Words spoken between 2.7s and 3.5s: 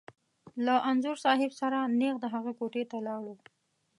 ته لاړو.